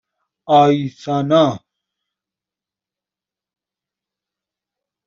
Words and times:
آیسانا 0.61 1.51